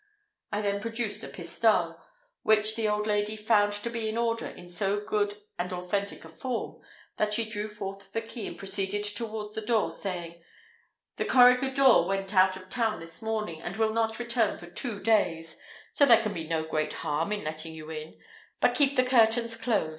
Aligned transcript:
I 0.51 0.61
then 0.63 0.81
produced 0.81 1.23
a 1.23 1.27
pistole, 1.27 1.97
which 2.41 2.75
the 2.75 2.87
old 2.87 3.05
lady 3.05 3.37
found 3.37 3.71
to 3.73 3.89
be 3.91 4.09
an 4.09 4.17
order 4.17 4.47
in 4.47 4.67
so 4.67 4.99
good 4.99 5.37
and 5.59 5.71
authentic 5.71 6.25
a 6.25 6.27
form, 6.27 6.81
that 7.17 7.33
she 7.33 7.47
drew 7.47 7.67
forth 7.67 8.11
the 8.11 8.19
key, 8.23 8.47
and 8.47 8.57
proceeded 8.57 9.03
towards 9.03 9.53
the 9.53 9.61
door, 9.61 9.91
saying, 9.91 10.41
"The 11.17 11.25
corregidor 11.25 12.07
went 12.07 12.33
out 12.33 12.55
of 12.57 12.67
town 12.67 12.99
this 12.99 13.21
morning, 13.21 13.61
and 13.61 13.77
will 13.77 13.93
not 13.93 14.17
return 14.17 14.57
for 14.57 14.65
two 14.71 15.03
days, 15.03 15.59
so 15.93 16.07
there 16.07 16.23
can 16.23 16.33
be 16.33 16.47
no 16.47 16.63
great 16.63 16.93
harm 17.05 17.31
in 17.31 17.43
letting 17.43 17.75
you 17.75 17.91
in; 17.91 18.17
but 18.59 18.73
keep 18.73 18.95
the 18.95 19.03
curtains 19.03 19.55
close. 19.55 19.89